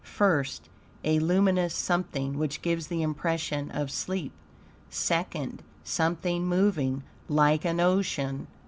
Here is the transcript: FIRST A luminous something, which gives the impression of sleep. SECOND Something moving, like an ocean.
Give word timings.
FIRST 0.03 0.67
A 1.03 1.19
luminous 1.19 1.75
something, 1.75 2.39
which 2.39 2.63
gives 2.63 2.87
the 2.87 3.03
impression 3.03 3.69
of 3.69 3.91
sleep. 3.91 4.31
SECOND 4.89 5.61
Something 5.83 6.43
moving, 6.47 7.03
like 7.29 7.65
an 7.65 7.79
ocean. 7.79 8.47